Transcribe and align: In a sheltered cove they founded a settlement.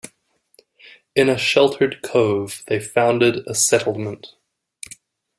In 1.15 1.29
a 1.29 1.37
sheltered 1.37 2.01
cove 2.01 2.63
they 2.65 2.79
founded 2.79 3.43
a 3.45 3.53
settlement. 3.53 4.29